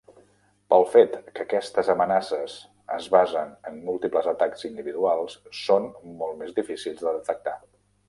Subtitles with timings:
[0.73, 2.57] Pel fet que aquestes amenaces
[2.97, 5.89] es basen en múltiples atacs individuals, són
[6.25, 7.59] molt més difícils de detectar.